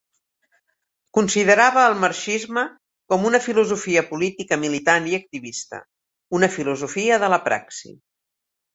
Considerava 1.17 1.83
al 1.89 1.97
Marxisme 2.05 2.63
com 3.13 3.29
una 3.33 3.41
filosofia 3.49 4.05
política 4.15 4.61
militant 4.65 5.09
i 5.13 5.17
activista, 5.21 5.85
una 6.41 6.53
filosofia 6.59 7.25
de 7.27 7.35
la 7.37 7.45
praxi. 7.51 7.99